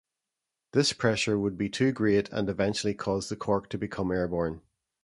This 0.73 0.93
pressure 0.93 1.37
would 1.37 1.59
be 1.59 1.69
too 1.69 1.91
great 1.91 2.27
and 2.31 2.49
eventually 2.49 2.95
cause 2.95 3.29
the 3.29 3.35
cork 3.35 3.69
to 3.69 3.77
become 3.77 4.11
airborne. 4.11 4.61